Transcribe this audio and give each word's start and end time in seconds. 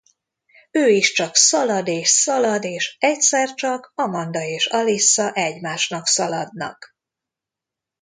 Ő 0.71 0.87
is 0.89 1.11
csak 1.11 1.35
szalad 1.35 1.87
és 1.87 2.09
szalad 2.09 2.63
és 2.63 2.95
egyszer 2.99 3.53
csak 3.53 3.91
Amanda 3.95 4.41
és 4.43 4.65
Alyssa 4.65 5.31
egymásnak 5.33 6.05
szaladnak. 6.07 6.89